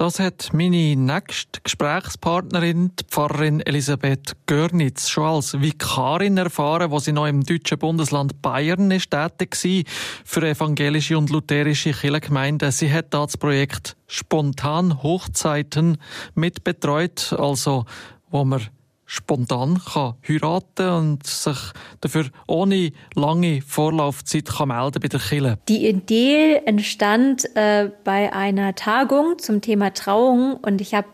Das 0.00 0.18
hat 0.18 0.48
meine 0.54 0.96
nächste 0.96 1.60
Gesprächspartnerin, 1.62 2.92
die 2.98 3.04
Pfarrerin 3.04 3.60
Elisabeth 3.60 4.32
Görnitz, 4.46 5.10
schon 5.10 5.24
als 5.24 5.60
Vikarin 5.60 6.38
erfahren, 6.38 6.90
wo 6.90 6.98
sie 7.00 7.12
noch 7.12 7.26
im 7.26 7.44
deutschen 7.44 7.78
Bundesland 7.78 8.40
Bayern 8.40 8.90
ist 8.92 9.10
tätig 9.10 9.62
war 9.62 9.92
für 10.24 10.48
evangelische 10.48 11.18
und 11.18 11.28
lutherische 11.28 11.92
Kirchengemeinden. 11.92 12.72
Sie 12.72 12.90
hat 12.90 13.12
da 13.12 13.26
das 13.26 13.36
Projekt 13.36 13.94
Spontan 14.06 15.02
Hochzeiten 15.02 15.98
mitbetreut, 16.34 17.34
also 17.38 17.84
wo 18.30 18.46
man 18.46 18.62
spontan 19.10 19.80
kann 19.92 20.14
heiraten 20.26 20.88
und 20.88 21.26
sich 21.26 21.58
dafür 22.00 22.26
ohne 22.46 22.92
lange 23.16 23.60
Vorlaufzeit 23.60 24.46
kann 24.46 24.68
melden 24.68 25.00
bei 25.02 25.08
der 25.08 25.18
Kille. 25.18 25.58
Die 25.68 25.88
Idee 25.88 26.62
entstand 26.64 27.44
äh, 27.56 27.90
bei 28.04 28.32
einer 28.32 28.76
Tagung 28.76 29.36
zum 29.38 29.62
Thema 29.62 29.92
Trauung 29.92 30.54
und 30.54 30.80
ich 30.80 30.94
habe 30.94 31.08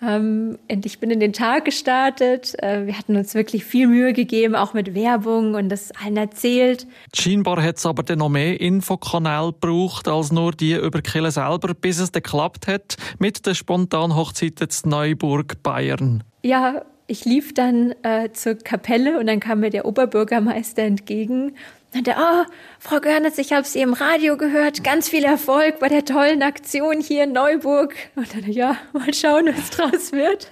Ähm, 0.01 0.57
und 0.69 0.85
ich 0.85 0.99
bin 0.99 1.11
in 1.11 1.19
den 1.19 1.33
Tag 1.33 1.65
gestartet. 1.65 2.55
Äh, 2.61 2.87
wir 2.87 2.97
hatten 2.97 3.15
uns 3.15 3.35
wirklich 3.35 3.63
viel 3.63 3.87
Mühe 3.87 4.13
gegeben, 4.13 4.55
auch 4.55 4.73
mit 4.73 4.95
Werbung 4.95 5.53
und 5.53 5.69
das 5.69 5.91
allen 5.91 6.17
erzählt. 6.17 6.87
Scheinbar 7.13 7.61
hat 7.61 7.77
es 7.77 7.85
aber 7.85 8.03
dann 8.03 8.19
noch 8.19 8.29
mehr 8.29 8.59
Infokanäle 8.59 9.53
gebraucht 9.53 10.07
als 10.07 10.31
nur 10.31 10.53
die 10.53 10.73
über 10.73 11.01
Kille 11.01 11.31
selber, 11.31 11.73
bis 11.73 11.99
es 11.99 12.11
dann 12.11 12.23
geklappt 12.23 12.67
hat 12.67 12.97
mit 13.19 13.45
der 13.45 13.53
Spontanhochzeit 13.53 14.61
in 14.61 14.89
Neuburg, 14.89 15.61
Bayern. 15.61 16.23
Ja, 16.43 16.81
ich 17.11 17.25
lief 17.25 17.53
dann 17.53 17.93
äh, 18.03 18.31
zur 18.31 18.55
Kapelle 18.55 19.19
und 19.19 19.27
dann 19.27 19.39
kam 19.39 19.59
mir 19.59 19.69
der 19.69 19.85
Oberbürgermeister 19.85 20.83
entgegen 20.83 21.53
dann 21.93 22.03
der, 22.05 22.17
oh, 22.17 22.51
Frau 22.79 22.99
Görnitz, 23.01 23.37
ich 23.37 23.51
habe 23.51 23.67
Sie 23.67 23.81
im 23.81 23.93
Radio 23.93 24.37
gehört, 24.37 24.83
ganz 24.83 25.09
viel 25.09 25.25
Erfolg 25.25 25.79
bei 25.79 25.89
der 25.89 26.05
tollen 26.05 26.41
Aktion 26.41 27.01
hier 27.01 27.25
in 27.25 27.33
Neuburg. 27.33 27.95
Und 28.15 28.33
dann, 28.33 28.49
ja, 28.49 28.77
mal 28.93 29.13
schauen, 29.13 29.47
was 29.47 29.69
draus 29.71 30.11
wird. 30.13 30.47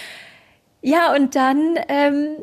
ja, 0.80 1.12
und 1.14 1.34
dann 1.34 1.76
ähm, 1.88 2.36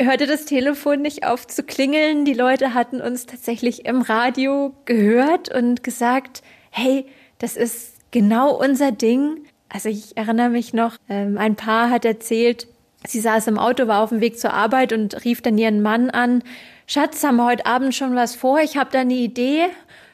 hörte 0.00 0.26
das 0.26 0.44
Telefon 0.44 1.02
nicht 1.02 1.26
auf 1.26 1.48
zu 1.48 1.64
klingeln. 1.64 2.24
Die 2.24 2.34
Leute 2.34 2.74
hatten 2.74 3.00
uns 3.00 3.26
tatsächlich 3.26 3.86
im 3.86 4.02
Radio 4.02 4.72
gehört 4.84 5.52
und 5.52 5.82
gesagt, 5.82 6.42
hey, 6.70 7.06
das 7.38 7.56
ist 7.56 7.96
genau 8.12 8.54
unser 8.54 8.92
Ding. 8.92 9.46
Also 9.68 9.88
ich 9.88 10.16
erinnere 10.16 10.50
mich 10.50 10.74
noch, 10.74 10.96
ähm, 11.08 11.38
ein 11.38 11.56
Paar 11.56 11.90
hat 11.90 12.04
erzählt, 12.04 12.68
sie 13.06 13.20
saß 13.20 13.46
im 13.48 13.58
Auto, 13.58 13.86
war 13.86 14.02
auf 14.02 14.10
dem 14.10 14.20
Weg 14.20 14.38
zur 14.38 14.52
Arbeit 14.52 14.92
und 14.92 15.24
rief 15.24 15.42
dann 15.42 15.58
ihren 15.58 15.82
Mann 15.82 16.10
an 16.10 16.42
Schatz, 16.86 17.24
haben 17.24 17.36
wir 17.36 17.46
heute 17.46 17.66
Abend 17.66 17.94
schon 17.94 18.14
was 18.14 18.34
vor? 18.34 18.60
Ich 18.60 18.76
habe 18.76 18.90
da 18.92 19.00
eine 19.00 19.14
Idee. 19.14 19.66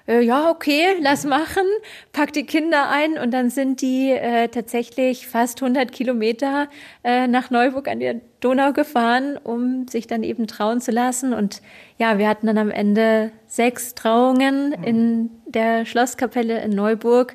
Äh, 0.07 0.23
ja, 0.23 0.51
okay, 0.51 0.97
lass 1.01 1.25
machen. 1.25 1.65
Pack 2.13 2.33
die 2.33 2.45
Kinder 2.45 2.89
ein 2.89 3.19
und 3.19 3.33
dann 3.33 3.51
sind 3.51 3.81
die 3.81 4.11
äh, 4.11 4.49
tatsächlich 4.49 5.27
fast 5.27 5.63
100 5.63 5.91
Kilometer 5.91 6.69
äh, 7.03 7.27
nach 7.27 7.51
Neuburg 7.51 7.89
an 7.89 8.01
der 8.01 8.21
Donau 8.41 8.73
gefahren, 8.73 9.37
um 9.37 9.89
sich 9.89 10.07
dann 10.07 10.23
eben 10.23 10.47
trauen 10.47 10.81
zu 10.81 10.91
lassen. 10.91 11.33
Und 11.33 11.61
ja, 11.99 12.19
wir 12.19 12.29
hatten 12.29 12.47
dann 12.47 12.59
am 12.59 12.71
Ende 12.71 13.33
sechs 13.47 13.95
Trauungen 13.95 14.73
in 14.73 15.31
der 15.47 15.87
Schlosskapelle 15.87 16.61
in 16.63 16.71
Neuburg. 16.71 17.35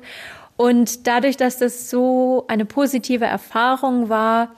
Und 0.56 1.06
dadurch, 1.06 1.36
dass 1.36 1.58
das 1.58 1.90
so 1.90 2.44
eine 2.48 2.64
positive 2.64 3.26
Erfahrung 3.26 4.08
war, 4.08 4.54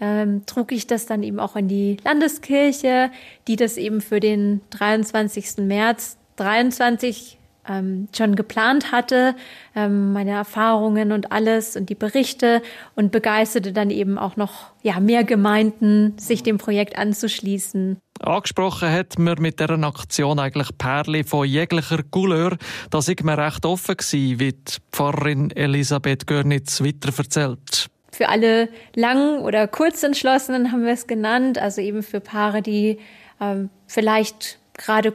ähm, 0.00 0.44
trug 0.46 0.72
ich 0.72 0.86
das 0.86 1.06
dann 1.06 1.22
eben 1.22 1.40
auch 1.40 1.56
in 1.56 1.68
die 1.68 1.98
Landeskirche, 2.04 3.10
die 3.46 3.56
das 3.56 3.76
eben 3.76 4.00
für 4.00 4.20
den 4.20 4.60
23. 4.70 5.58
März 5.58 6.16
23 6.36 7.38
ähm, 7.68 8.08
schon 8.16 8.36
geplant 8.36 8.92
hatte, 8.92 9.34
ähm, 9.74 10.12
meine 10.12 10.30
Erfahrungen 10.32 11.12
und 11.12 11.32
alles 11.32 11.76
und 11.76 11.88
die 11.88 11.94
Berichte 11.94 12.62
und 12.96 13.12
begeisterte 13.12 13.72
dann 13.72 13.90
eben 13.90 14.18
auch 14.18 14.36
noch 14.36 14.72
ja, 14.82 14.98
mehr 15.00 15.24
Gemeinden, 15.24 16.18
sich 16.18 16.42
dem 16.42 16.58
Projekt 16.58 16.98
anzuschließen. 16.98 17.98
Angesprochen 18.20 18.90
hat 18.90 19.18
mir 19.18 19.40
mit 19.40 19.60
dieser 19.60 19.82
Aktion 19.82 20.38
eigentlich 20.38 20.76
Perli 20.76 21.24
von 21.24 21.46
jeglicher 21.46 22.02
Couleur. 22.02 22.56
Da 22.90 23.00
sind 23.00 23.22
wir 23.22 23.38
recht 23.38 23.64
offen 23.64 23.96
gewesen, 23.96 24.40
wie 24.40 24.52
die 24.52 24.72
Pfarrerin 24.92 25.50
Elisabeth 25.52 26.26
Görnitz 26.26 26.82
weiter 26.82 27.12
erzählt. 27.16 27.90
Für 28.12 28.28
alle 28.28 28.68
lang 28.94 29.40
oder 29.40 29.68
kurzentschlossenen 29.68 30.72
haben 30.72 30.84
wir 30.84 30.92
es 30.92 31.06
genannt, 31.06 31.58
also 31.58 31.80
eben 31.80 32.02
für 32.02 32.20
Paare, 32.20 32.62
die 32.62 32.98
ähm, 33.40 33.70
vielleicht 33.86 34.58
gerade 34.74 35.14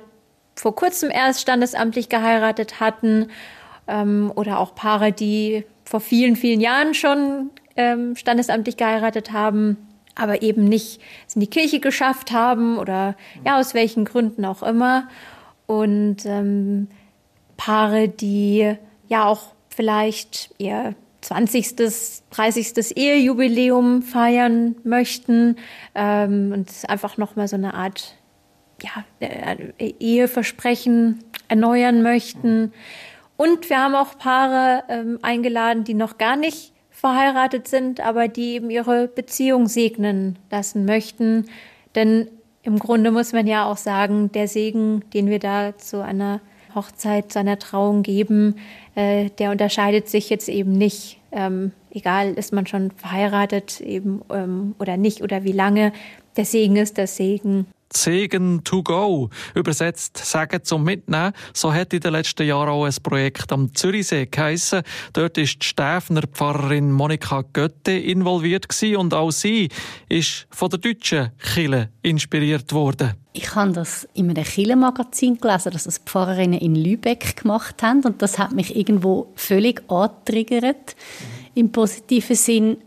vor 0.55 0.75
kurzem 0.75 1.11
erst 1.11 1.41
standesamtlich 1.41 2.09
geheiratet 2.09 2.79
hatten 2.79 3.27
ähm, 3.87 4.31
oder 4.35 4.59
auch 4.59 4.75
Paare, 4.75 5.11
die 5.11 5.65
vor 5.83 5.99
vielen, 5.99 6.35
vielen 6.35 6.61
Jahren 6.61 6.93
schon 6.93 7.51
ähm, 7.75 8.15
standesamtlich 8.15 8.77
geheiratet 8.77 9.31
haben, 9.31 9.77
aber 10.15 10.41
eben 10.41 10.63
nicht 10.63 11.01
es 11.27 11.35
in 11.35 11.41
die 11.41 11.49
Kirche 11.49 11.79
geschafft 11.79 12.31
haben 12.31 12.77
oder 12.77 13.15
ja, 13.45 13.59
aus 13.59 13.73
welchen 13.73 14.05
Gründen 14.05 14.45
auch 14.45 14.63
immer. 14.63 15.09
Und 15.67 16.25
ähm, 16.25 16.87
Paare, 17.57 18.07
die 18.07 18.75
ja 19.07 19.25
auch 19.25 19.53
vielleicht 19.69 20.51
ihr 20.57 20.95
20., 21.25 21.75
30. 22.29 22.97
Ehejubiläum 22.97 24.03
feiern 24.03 24.75
möchten 24.83 25.55
ähm, 25.95 26.51
und 26.53 26.69
einfach 26.87 27.17
nochmal 27.17 27.47
so 27.47 27.55
eine 27.55 27.73
Art 27.73 28.15
ja, 28.83 29.03
äh, 29.19 29.93
Eheversprechen 29.99 31.23
erneuern 31.47 32.03
möchten. 32.03 32.73
Und 33.37 33.69
wir 33.71 33.79
haben 33.79 33.95
auch 33.95 34.19
Paare 34.19 34.83
ähm, 34.87 35.17
eingeladen, 35.23 35.83
die 35.83 35.95
noch 35.95 36.19
gar 36.19 36.35
nicht 36.35 36.73
verheiratet 36.91 37.67
sind, 37.67 38.01
aber 38.01 38.27
die 38.27 38.53
eben 38.53 38.69
ihre 38.69 39.07
Beziehung 39.07 39.67
segnen 39.67 40.37
lassen 40.51 40.85
möchten. 40.85 41.47
Denn 41.95 42.27
im 42.61 42.77
Grunde 42.77 43.09
muss 43.09 43.33
man 43.33 43.47
ja 43.47 43.65
auch 43.65 43.77
sagen, 43.77 44.31
der 44.31 44.47
Segen, 44.47 45.03
den 45.11 45.27
wir 45.27 45.39
da 45.39 45.75
zu 45.75 46.03
einer 46.03 46.39
Hochzeit, 46.75 47.31
zu 47.31 47.39
einer 47.39 47.57
Trauung 47.57 48.03
geben, 48.03 48.55
äh, 48.95 49.29
der 49.39 49.51
unterscheidet 49.51 50.09
sich 50.09 50.29
jetzt 50.29 50.49
eben 50.49 50.73
nicht. 50.73 51.19
Ähm, 51.31 51.71
egal, 51.91 52.33
ist 52.33 52.53
man 52.53 52.67
schon 52.67 52.91
verheiratet 52.91 53.81
eben 53.81 54.21
ähm, 54.29 54.75
oder 54.79 54.97
nicht 54.97 55.21
oder 55.21 55.43
wie 55.43 55.51
lange. 55.51 55.91
Der 56.37 56.45
Segen 56.45 56.75
ist 56.75 56.97
der 56.97 57.07
Segen. 57.07 57.65
Segen 57.95 58.63
to 58.63 58.83
go. 58.83 59.29
Übersetzt 59.53 60.17
Segen 60.17 60.63
zum 60.63 60.83
Mitnehmen. 60.83 61.33
So 61.53 61.73
hat 61.73 61.93
in 61.93 61.99
den 61.99 62.13
letzten 62.13 62.47
Jahren 62.47 62.69
auch 62.69 62.85
ein 62.85 62.95
Projekt 63.03 63.51
am 63.51 63.73
Zürichsee 63.73 64.25
geheissen. 64.25 64.81
Dort 65.13 65.37
ist 65.37 65.61
die 65.61 65.65
Stäfner 65.65 66.23
Pfarrerin 66.31 66.91
Monika 66.91 67.43
Götte 67.53 67.91
involviert 67.91 68.69
gewesen 68.69 68.97
und 68.97 69.13
auch 69.13 69.31
sie 69.31 69.69
ist 70.09 70.47
von 70.49 70.69
der 70.69 70.79
deutschen 70.79 71.31
Chile 71.53 71.89
inspiriert 72.01 72.71
worden. 72.73 73.13
Ich 73.33 73.53
habe 73.53 73.73
das 73.73 74.07
in 74.13 74.29
einem 74.29 74.45
Chile-Magazin 74.45 75.37
gelesen, 75.37 75.71
dass 75.71 75.83
das 75.83 75.97
Pfarrerinnen 75.97 76.59
in 76.59 76.75
Lübeck 76.75 77.35
gemacht 77.35 77.83
haben 77.83 78.01
und 78.05 78.21
das 78.21 78.39
hat 78.39 78.53
mich 78.53 78.75
irgendwo 78.75 79.31
völlig 79.35 79.83
angetriggert. 79.89 80.95
Im 81.53 81.71
positiven 81.71 82.35
Sinn, 82.35 82.77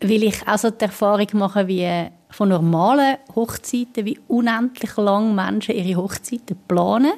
weil 0.00 0.22
ich 0.22 0.46
auch 0.46 0.58
so 0.58 0.70
die 0.70 0.84
Erfahrung 0.84 1.26
mache, 1.32 1.66
wie 1.66 2.08
von 2.36 2.50
normalen 2.50 3.16
Hochzeiten, 3.34 4.04
wie 4.04 4.18
unendlich 4.28 4.94
lang 4.98 5.34
Menschen 5.34 5.74
ihre 5.74 6.02
Hochzeiten 6.02 6.58
planen. 6.68 7.12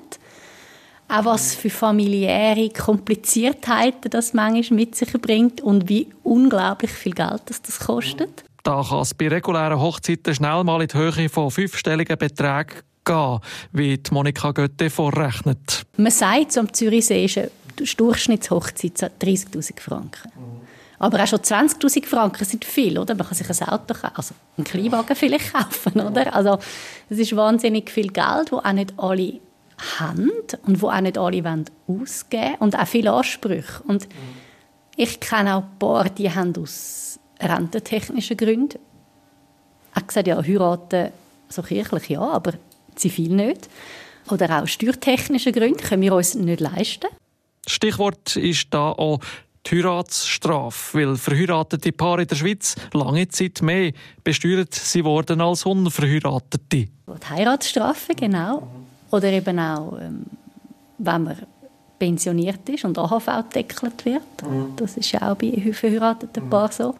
Auch 1.08 1.24
was 1.24 1.56
für 1.56 1.70
familiäre 1.70 2.68
Kompliziertheiten 2.68 4.12
das 4.12 4.32
manchmal 4.32 4.78
mit 4.78 4.94
sich 4.94 5.10
bringt 5.14 5.60
und 5.60 5.88
wie 5.88 6.06
unglaublich 6.22 6.92
viel 6.92 7.14
Geld 7.14 7.42
das, 7.46 7.60
das 7.62 7.80
kostet. 7.80 8.44
Da 8.62 8.84
kann 8.88 9.00
es 9.00 9.14
bei 9.14 9.28
regulären 9.28 9.80
Hochzeiten 9.80 10.34
schnell 10.34 10.62
mal 10.62 10.82
in 10.82 10.88
die 10.88 10.96
Höhe 10.96 11.28
von 11.28 11.50
fünfstelligen 11.50 12.16
Beträgen 12.16 12.82
gehen, 13.04 13.40
wie 13.72 13.98
die 13.98 14.14
Monika 14.14 14.52
Götte 14.52 14.88
vorrechnet. 14.88 15.84
Man 15.96 16.12
sagt, 16.12 16.56
am 16.58 16.72
Zürichsee 16.72 17.24
ist 17.24 17.38
eine 17.38 17.50
Durchschnittshochzeit 17.96 19.12
30'000 19.20 19.80
Franken. 19.80 20.30
Aber 20.98 21.22
auch 21.22 21.26
schon 21.26 21.40
20.000 21.40 22.06
Franken 22.06 22.44
sind 22.44 22.64
viel, 22.64 22.98
oder? 22.98 23.14
Man 23.14 23.26
kann 23.26 23.36
sich 23.36 23.48
ein 23.48 23.68
Auto 23.68 23.94
kaufen, 23.94 24.10
also 24.14 24.34
einen 24.56 24.64
Kleinwagen 24.64 25.14
vielleicht 25.14 25.52
kaufen, 25.52 26.00
oder? 26.00 26.34
Also, 26.34 26.58
das 27.08 27.18
ist 27.18 27.36
wahnsinnig 27.36 27.90
viel 27.90 28.08
Geld, 28.08 28.50
wo 28.50 28.58
auch 28.58 28.72
nicht 28.72 28.94
alle 28.96 29.40
haben 29.98 30.32
und 30.66 30.82
wo 30.82 30.88
auch 30.88 31.00
nicht 31.00 31.16
alle 31.16 31.44
wollen 31.44 31.64
ausgeben 31.86 32.56
und 32.58 32.76
auch 32.76 32.86
viele 32.88 33.12
Ansprüche. 33.12 33.82
Und 33.86 34.08
ich 34.96 35.20
kenne 35.20 35.56
auch 35.56 35.62
ein 35.62 35.78
paar, 35.78 36.10
die 36.10 36.30
haben 36.34 36.52
aus 36.56 37.20
rententechnischen 37.40 38.36
Gründen 38.36 38.80
auch 39.94 40.06
gesagt, 40.06 40.26
ja, 40.26 40.42
heiraten 40.42 41.12
so 41.48 41.62
kirchlich 41.62 42.08
ja, 42.10 42.20
aber 42.20 42.54
zivil 42.94 43.34
nicht. 43.34 43.68
Oder 44.30 44.62
auch 44.62 44.66
steuertechnische 44.66 45.52
Gründe 45.52 45.82
können 45.82 46.02
wir 46.02 46.14
uns 46.14 46.34
nicht 46.34 46.60
leisten. 46.60 47.08
Stichwort 47.66 48.36
ist 48.36 48.68
da 48.70 48.90
auch 48.90 49.20
die 49.66 49.76
Heiratsstrafe, 49.76 50.98
weil 50.98 51.16
verheiratete 51.16 51.92
Paare 51.92 52.22
in 52.22 52.28
der 52.28 52.36
Schweiz 52.36 52.74
lange 52.92 53.28
Zeit 53.28 53.60
mehr 53.62 53.92
besteuert 54.24 54.74
sie 54.74 55.04
wurden 55.04 55.40
als 55.40 55.66
unverheiratete. 55.66 56.86
Die 56.86 57.28
Heiratsstrafe, 57.28 58.14
genau. 58.14 58.68
Oder 59.10 59.32
eben 59.32 59.58
auch, 59.58 59.98
ähm, 60.00 60.26
wenn 60.98 61.24
man 61.24 61.36
pensioniert 61.98 62.68
ist 62.68 62.84
und 62.84 62.98
AHV 62.98 63.44
deckelt 63.54 64.04
wird. 64.04 64.22
Das 64.76 64.96
ist 64.96 65.12
ja 65.12 65.32
auch 65.32 65.36
bei 65.36 65.72
verheirateten 65.72 66.48
Paaren 66.48 66.72
so. 66.72 66.94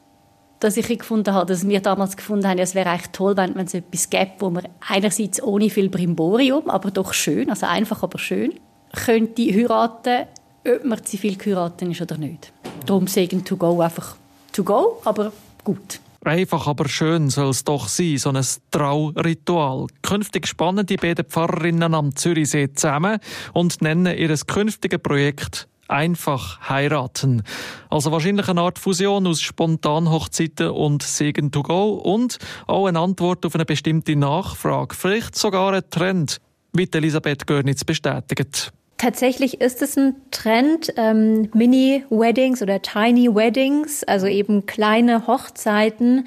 Dass 0.60 0.76
ich 0.76 0.88
gefunden 0.88 1.32
habe, 1.32 1.46
dass 1.46 1.68
wir 1.68 1.80
damals 1.80 2.16
gefunden 2.16 2.48
haben, 2.48 2.58
es 2.58 2.74
wäre 2.74 2.90
eigentlich 2.90 3.12
toll, 3.12 3.36
wenn 3.36 3.56
es 3.58 3.74
etwas 3.74 4.10
gäbe, 4.10 4.32
wo 4.40 4.50
man 4.50 4.66
einerseits 4.80 5.40
ohne 5.40 5.70
viel 5.70 5.88
Brimborium, 5.88 6.68
aber 6.68 6.90
doch 6.90 7.12
schön, 7.12 7.48
also 7.48 7.66
einfach, 7.66 8.02
aber 8.02 8.18
schön, 8.18 8.54
könnte 8.92 9.42
heiraten 9.42 10.26
ob 10.66 10.84
man 10.84 11.04
zivil 11.04 11.36
geheiratet 11.36 11.88
ist 11.88 12.00
oder 12.00 12.18
nicht. 12.18 12.52
Darum 12.86 13.06
sagen 13.06 13.44
to 13.44 13.56
go 13.56 13.80
einfach 13.80 14.16
to 14.52 14.64
go, 14.64 15.00
aber 15.04 15.32
gut. 15.64 16.00
Einfach, 16.24 16.66
aber 16.66 16.88
schön 16.88 17.30
soll 17.30 17.50
es 17.50 17.64
doch 17.64 17.88
sein, 17.88 18.18
so 18.18 18.30
ein 18.30 18.44
Trauritual. 18.70 19.86
Künftig 20.02 20.46
spannen 20.48 20.84
die 20.84 20.96
beiden 20.96 21.24
Pfarrerinnen 21.24 21.94
am 21.94 22.16
Zürichsee 22.16 22.72
zusammen 22.72 23.18
und 23.52 23.80
nennen 23.82 24.16
ihr 24.16 24.36
künftiges 24.46 25.00
Projekt 25.00 25.68
einfach 25.86 26.68
heiraten. 26.68 27.42
Also 27.88 28.12
wahrscheinlich 28.12 28.48
eine 28.48 28.60
Art 28.60 28.78
Fusion 28.78 29.26
aus 29.26 29.40
Spontanhochzeiten 29.40 30.70
und 30.70 31.02
Segen 31.02 31.50
to 31.50 31.62
go 31.62 31.94
und 31.94 32.38
auch 32.66 32.86
eine 32.86 32.98
Antwort 32.98 33.46
auf 33.46 33.54
eine 33.54 33.64
bestimmte 33.64 34.16
Nachfrage, 34.16 34.94
vielleicht 34.94 35.36
sogar 35.36 35.72
ein 35.72 35.88
Trend, 35.88 36.38
wie 36.72 36.88
Elisabeth 36.92 37.46
Görnitz 37.46 37.84
bestätigt. 37.84 38.72
Tatsächlich 38.98 39.60
ist 39.60 39.80
es 39.80 39.96
ein 39.96 40.16
Trend, 40.32 40.92
ähm, 40.96 41.48
Mini-Weddings 41.54 42.62
oder 42.62 42.82
Tiny 42.82 43.32
Weddings, 43.32 44.02
also 44.02 44.26
eben 44.26 44.66
kleine 44.66 45.28
Hochzeiten, 45.28 46.24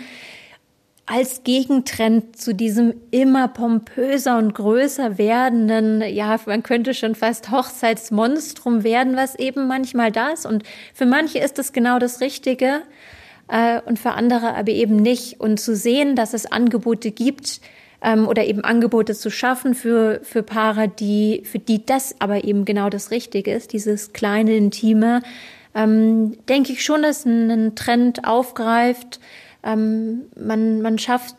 als 1.05 1.43
Gegentrend 1.43 2.37
zu 2.37 2.55
diesem 2.55 2.93
immer 3.11 3.49
pompöser 3.49 4.37
und 4.37 4.53
größer 4.53 5.17
werdenden, 5.17 6.01
ja, 6.01 6.39
man 6.45 6.63
könnte 6.63 6.93
schon 6.93 7.15
fast 7.15 7.51
Hochzeitsmonstrum 7.51 8.85
werden, 8.85 9.17
was 9.17 9.35
eben 9.35 9.67
manchmal 9.67 10.13
da 10.13 10.29
ist. 10.29 10.45
Und 10.45 10.63
für 10.93 11.05
manche 11.05 11.39
ist 11.39 11.59
es 11.59 11.73
genau 11.73 11.99
das 11.99 12.21
Richtige 12.21 12.83
äh, 13.49 13.81
und 13.81 13.99
für 13.99 14.11
andere 14.11 14.55
aber 14.55 14.71
eben 14.71 14.95
nicht. 14.95 15.41
Und 15.41 15.59
zu 15.59 15.75
sehen, 15.75 16.15
dass 16.15 16.33
es 16.33 16.49
Angebote 16.49 17.11
gibt, 17.11 17.59
ähm, 18.01 18.27
oder 18.27 18.45
eben 18.45 18.63
Angebote 18.63 19.15
zu 19.15 19.29
schaffen 19.29 19.75
für, 19.75 20.19
für 20.23 20.43
Paare, 20.43 20.87
die, 20.87 21.43
für 21.45 21.59
die 21.59 21.85
das 21.85 22.15
aber 22.19 22.43
eben 22.43 22.65
genau 22.65 22.89
das 22.89 23.11
Richtige 23.11 23.51
ist, 23.51 23.73
dieses 23.73 24.13
kleine, 24.13 24.55
intime, 24.55 25.21
ähm, 25.75 26.37
denke 26.49 26.73
ich 26.73 26.83
schon, 26.83 27.03
dass 27.03 27.25
ein 27.25 27.75
Trend 27.75 28.25
aufgreift. 28.25 29.19
Ähm, 29.63 30.23
man, 30.35 30.81
man 30.81 30.97
schafft 30.97 31.35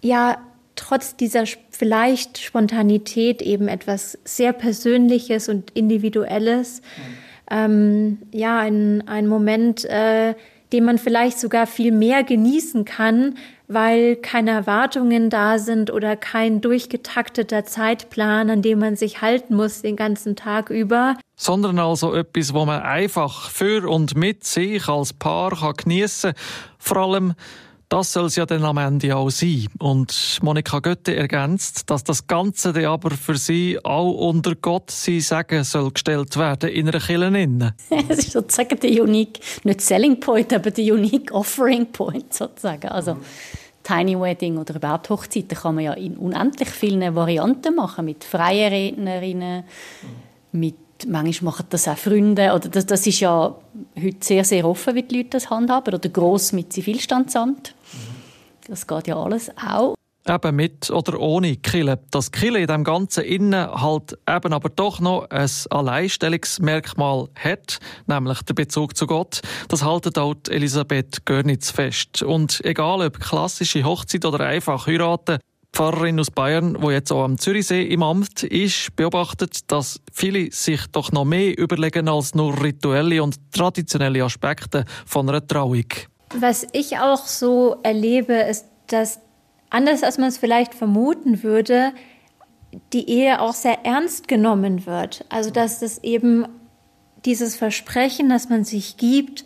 ja 0.00 0.38
trotz 0.74 1.16
dieser 1.16 1.44
vielleicht 1.70 2.38
Spontanität 2.38 3.42
eben 3.42 3.68
etwas 3.68 4.18
sehr 4.24 4.52
Persönliches 4.52 5.48
und 5.48 5.70
Individuelles. 5.72 6.80
Mhm. 6.80 7.22
Ähm, 7.50 8.18
ja, 8.32 8.58
ein, 8.58 9.06
ein 9.06 9.28
Moment, 9.28 9.84
äh, 9.84 10.34
den 10.72 10.84
man 10.84 10.98
vielleicht 10.98 11.38
sogar 11.38 11.66
viel 11.66 11.92
mehr 11.92 12.24
genießen 12.24 12.84
kann, 12.84 13.36
weil 13.68 14.16
keine 14.16 14.50
Erwartungen 14.50 15.30
da 15.30 15.58
sind 15.58 15.90
oder 15.90 16.16
kein 16.16 16.60
durchgetakteter 16.60 17.64
Zeitplan, 17.64 18.50
an 18.50 18.62
dem 18.62 18.78
man 18.78 18.96
sich 18.96 19.20
halten 19.20 19.54
muss 19.54 19.82
den 19.82 19.96
ganzen 19.96 20.36
Tag 20.36 20.70
über. 20.70 21.16
Sondern 21.36 21.78
also 21.78 22.14
etwas, 22.14 22.54
wo 22.54 22.64
man 22.64 22.82
einfach 22.82 23.50
für 23.50 23.88
und 23.88 24.16
mit 24.16 24.44
sich 24.44 24.88
als 24.88 25.12
Paar 25.12 25.56
kann 25.56 25.74
geniessen 25.74 26.32
kann. 26.32 26.42
Vor 26.78 26.96
allem 26.98 27.34
Das 27.92 28.10
soll 28.10 28.24
es 28.24 28.36
ja 28.36 28.46
dann 28.46 28.64
am 28.64 28.78
Ende 28.78 29.14
auch 29.14 29.28
sein. 29.28 29.66
Und 29.78 30.38
Monika 30.40 30.78
Götte 30.78 31.14
ergänzt, 31.14 31.90
dass 31.90 32.02
das 32.02 32.26
Ganze 32.26 32.72
dann 32.72 32.86
aber 32.86 33.10
für 33.10 33.36
sie 33.36 33.78
auch 33.84 34.12
unter 34.30 34.54
Gott 34.54 34.90
sein 34.90 35.20
Sagen 35.20 35.62
soll 35.62 35.90
gestellt 35.90 36.38
werden 36.38 36.70
in 36.70 36.88
einer 36.88 37.00
Kirche. 37.00 37.74
Es 38.08 38.18
ist 38.18 38.32
sozusagen 38.32 38.80
der 38.80 39.02
unique, 39.02 39.40
nicht 39.64 39.82
Selling 39.82 40.18
Point, 40.20 40.54
aber 40.54 40.70
der 40.70 40.94
unique 40.94 41.32
Offering 41.32 41.92
Point 41.92 42.32
sozusagen. 42.32 42.88
Also 42.88 43.18
Tiny 43.82 44.18
Wedding 44.18 44.56
oder 44.56 44.74
überhaupt 44.76 45.10
Hochzeiten 45.10 45.58
kann 45.58 45.74
man 45.74 45.84
ja 45.84 45.92
in 45.92 46.16
unendlich 46.16 46.70
vielen 46.70 47.14
Varianten 47.14 47.74
machen, 47.74 48.06
mit 48.06 48.24
freien 48.24 48.72
Rednerinnen, 48.72 49.64
mit 50.52 50.76
manchmal 51.08 51.52
machen 51.52 51.66
das 51.70 51.88
auch 51.88 51.96
Freunde. 51.96 52.52
Oder 52.52 52.68
das, 52.68 52.86
das 52.86 53.06
ist 53.06 53.20
ja 53.20 53.54
heute 53.96 54.16
sehr, 54.20 54.44
sehr 54.44 54.64
offen, 54.64 54.94
wie 54.94 55.02
die 55.02 55.18
Leute 55.18 55.30
das 55.30 55.50
handhaben. 55.50 55.94
Oder 55.94 56.08
gross 56.08 56.52
mit 56.52 56.72
Zivilstandsamt. 56.72 57.74
Das 58.66 58.86
geht 58.86 59.08
ja 59.08 59.16
alles 59.16 59.50
auch. 59.56 59.94
Eben 60.28 60.54
mit 60.54 60.88
oder 60.90 61.18
ohne 61.18 61.56
Kille. 61.56 61.98
Das 62.12 62.30
Kille 62.30 62.60
in 62.60 62.68
dem 62.68 62.84
Ganzen 62.84 63.24
innen 63.24 63.54
halt 63.54 64.16
eben 64.28 64.52
aber 64.52 64.68
doch 64.68 65.00
noch 65.00 65.28
ein 65.30 65.50
Alleinstellungsmerkmal 65.70 67.28
hat, 67.34 67.80
nämlich 68.06 68.40
der 68.42 68.54
Bezug 68.54 68.96
zu 68.96 69.08
Gott. 69.08 69.40
Das 69.66 69.82
haltet 69.82 70.18
auch 70.18 70.36
Elisabeth 70.48 71.26
Görnitz 71.26 71.72
fest. 71.72 72.22
Und 72.22 72.64
egal 72.64 73.04
ob 73.04 73.18
klassische 73.18 73.82
Hochzeit 73.82 74.24
oder 74.24 74.46
einfach 74.46 74.86
heiraten, 74.86 75.38
Pfarrerin 75.72 76.20
aus 76.20 76.30
Bayern, 76.30 76.76
wo 76.82 76.90
jetzt 76.90 77.10
auch 77.10 77.24
am 77.24 77.38
Zürichsee 77.38 77.82
im 77.82 78.02
Amt 78.02 78.42
ist, 78.42 78.94
beobachtet, 78.94 79.70
dass 79.72 80.00
viele 80.12 80.52
sich 80.52 80.86
doch 80.92 81.12
noch 81.12 81.24
mehr 81.24 81.58
überlegen 81.58 82.08
als 82.08 82.34
nur 82.34 82.62
rituelle 82.62 83.22
und 83.22 83.36
traditionelle 83.52 84.22
Aspekte 84.22 84.84
von 85.06 85.28
einer 85.28 85.46
Trauung. 85.46 85.86
Was 86.34 86.66
ich 86.72 86.98
auch 86.98 87.26
so 87.26 87.76
erlebe, 87.82 88.34
ist, 88.34 88.66
dass 88.88 89.20
anders 89.70 90.02
als 90.02 90.18
man 90.18 90.28
es 90.28 90.38
vielleicht 90.38 90.74
vermuten 90.74 91.42
würde, 91.42 91.92
die 92.92 93.08
Ehe 93.08 93.40
auch 93.40 93.54
sehr 93.54 93.84
ernst 93.84 94.28
genommen 94.28 94.86
wird. 94.86 95.24
Also 95.30 95.50
dass 95.50 95.80
das 95.80 95.98
eben 96.02 96.46
dieses 97.24 97.56
Versprechen, 97.56 98.28
das 98.28 98.48
man 98.48 98.64
sich 98.64 98.96
gibt, 98.96 99.44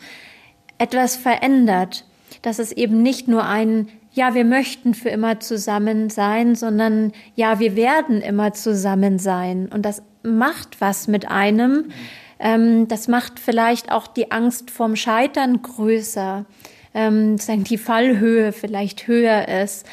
etwas 0.78 1.16
verändert. 1.16 2.04
Dass 2.42 2.58
es 2.58 2.72
eben 2.72 3.02
nicht 3.02 3.28
nur 3.28 3.44
ein 3.44 3.88
Ja, 4.16 4.32
wir 4.32 4.46
möchten 4.46 4.94
für 4.94 5.10
immer 5.10 5.40
zusammen 5.40 6.08
sein, 6.08 6.54
sondern 6.54 7.12
Ja, 7.34 7.58
wir 7.60 7.76
werden 7.76 8.22
immer 8.22 8.54
zusammen 8.54 9.18
sein. 9.18 9.68
Und 9.70 9.82
das 9.82 10.02
macht 10.22 10.80
was 10.80 11.06
mit 11.06 11.28
einem. 11.28 11.90
Ähm, 12.38 12.88
das 12.88 13.08
macht 13.08 13.38
vielleicht 13.38 13.92
auch 13.92 14.06
die 14.06 14.30
Angst 14.32 14.70
vorm 14.70 14.96
Scheitern 14.96 15.60
größer 15.60 16.46
ähm, 16.94 17.36
die 17.64 17.76
Fallhöhe 17.76 18.52
vielleicht 18.52 19.06
höher 19.06 19.48
ist. 19.48 19.86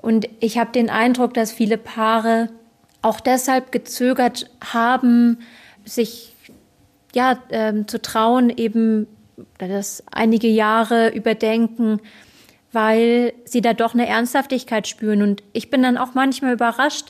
Und 0.00 0.26
ich 0.40 0.56
habe 0.56 0.72
den 0.72 0.88
Eindruck, 0.88 1.34
dass 1.34 1.52
viele 1.52 1.76
Paare 1.76 2.48
auch 3.02 3.20
deshalb 3.20 3.72
gezögert 3.72 4.50
haben, 4.64 5.40
sich 5.84 6.34
ja 7.14 7.38
ähm, 7.50 7.86
zu 7.86 8.00
trauen, 8.00 8.48
eben 8.48 9.06
das 9.58 10.02
einige 10.10 10.48
Jahre 10.48 11.10
überdenken, 11.10 12.00
weil 12.72 13.32
sie 13.44 13.60
da 13.60 13.74
doch 13.74 13.94
eine 13.94 14.06
Ernsthaftigkeit 14.06 14.86
spüren. 14.86 15.22
Und 15.22 15.42
ich 15.52 15.70
bin 15.70 15.82
dann 15.82 15.96
auch 15.96 16.14
manchmal 16.14 16.52
überrascht, 16.52 17.06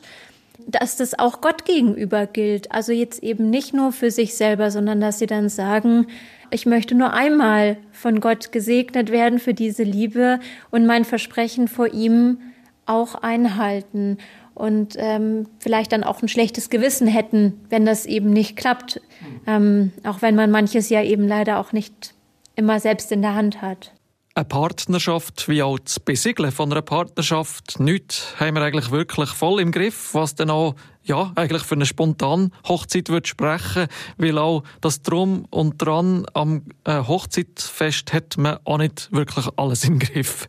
dass 0.66 0.96
das 0.96 1.18
auch 1.18 1.40
Gott 1.40 1.64
gegenüber 1.64 2.26
gilt. 2.26 2.72
Also 2.72 2.92
jetzt 2.92 3.22
eben 3.22 3.50
nicht 3.50 3.74
nur 3.74 3.92
für 3.92 4.10
sich 4.10 4.34
selber, 4.34 4.70
sondern 4.70 5.00
dass 5.00 5.18
sie 5.18 5.26
dann 5.26 5.48
sagen, 5.48 6.06
ich 6.50 6.66
möchte 6.66 6.94
nur 6.94 7.12
einmal 7.12 7.76
von 7.92 8.20
Gott 8.20 8.52
gesegnet 8.52 9.10
werden 9.10 9.38
für 9.38 9.54
diese 9.54 9.84
Liebe 9.84 10.40
und 10.70 10.86
mein 10.86 11.04
Versprechen 11.04 11.68
vor 11.68 11.92
ihm 11.92 12.38
auch 12.86 13.14
einhalten 13.14 14.18
und 14.54 14.94
ähm, 14.98 15.46
vielleicht 15.58 15.92
dann 15.92 16.04
auch 16.04 16.22
ein 16.22 16.28
schlechtes 16.28 16.70
Gewissen 16.70 17.06
hätten, 17.06 17.60
wenn 17.70 17.86
das 17.86 18.04
eben 18.04 18.30
nicht 18.30 18.56
klappt, 18.56 19.00
ähm, 19.46 19.92
auch 20.04 20.22
wenn 20.22 20.34
man 20.34 20.50
manches 20.50 20.90
ja 20.90 21.02
eben 21.02 21.26
leider 21.26 21.58
auch 21.58 21.72
nicht 21.72 22.14
immer 22.56 22.80
selbst 22.80 23.12
in 23.12 23.22
der 23.22 23.34
Hand 23.34 23.62
hat. 23.62 23.92
Eine 24.40 24.48
Partnerschaft 24.48 25.50
wie 25.50 25.62
auch 25.62 25.78
das 25.78 26.00
Besiegeln 26.00 26.50
von 26.50 26.72
einer 26.72 26.80
Partnerschaft, 26.80 27.78
nichts 27.78 28.40
haben 28.40 28.54
wir 28.54 28.62
eigentlich 28.62 28.90
wirklich 28.90 29.28
voll 29.28 29.60
im 29.60 29.70
Griff, 29.70 30.14
was 30.14 30.34
dann 30.34 30.48
auch 30.48 30.76
ja, 31.02 31.30
eigentlich 31.34 31.62
für 31.62 31.74
eine 31.74 31.84
spontane 31.84 32.48
Hochzeit 32.66 33.10
würde 33.10 33.28
sprechen, 33.28 33.86
weil 34.16 34.38
auch 34.38 34.62
das 34.80 35.02
Drum 35.02 35.44
und 35.50 35.76
Dran 35.76 36.24
am 36.32 36.62
äh, 36.84 37.02
Hochzeitfest 37.02 38.14
hat 38.14 38.38
man 38.38 38.56
auch 38.64 38.78
nicht 38.78 39.12
wirklich 39.12 39.46
alles 39.56 39.84
im 39.84 39.98
Griff. 39.98 40.46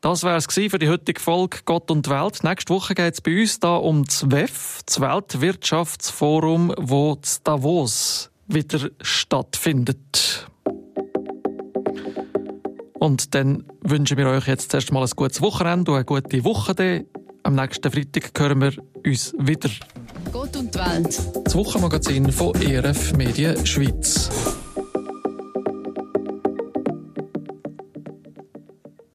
Das 0.00 0.22
wäre 0.22 0.36
es 0.36 0.46
für 0.46 0.78
die 0.78 0.88
heutige 0.88 1.20
Folge 1.20 1.58
Gott 1.66 1.90
und 1.90 2.08
Welt. 2.08 2.44
Nächste 2.44 2.72
Woche 2.72 2.94
geht 2.94 3.12
es 3.12 3.20
bei 3.20 3.42
uns 3.42 3.60
da 3.60 3.76
um 3.76 4.06
das 4.06 4.30
WEF, 4.30 4.80
das 4.86 5.02
Weltwirtschaftsforum, 5.02 6.72
wo 6.78 7.16
in 7.16 7.42
Davos 7.42 8.30
wieder 8.46 8.88
stattfindet. 9.02 10.48
Und 12.98 13.34
dann 13.34 13.64
wünschen 13.82 14.16
wir 14.16 14.26
euch 14.28 14.46
jetzt 14.46 14.72
erst 14.74 14.92
mal 14.92 15.02
ein 15.02 15.10
gutes 15.14 15.40
Wochenende 15.40 15.90
und 15.92 15.96
eine 15.96 16.04
gute 16.04 16.44
Woche. 16.44 17.04
Am 17.42 17.54
nächsten 17.54 17.90
Freitag 17.90 18.38
hören 18.38 18.60
wir 18.60 18.72
uns 19.04 19.34
wieder. 19.38 19.70
Gott 20.32 20.56
und 20.56 20.74
die 20.74 20.78
Welt. 20.78 21.20
Das 21.44 21.54
Wochenmagazin 21.54 22.32
von 22.32 22.54
ERF 22.60 23.12
Medien 23.16 23.64
Schweiz. 23.64 24.30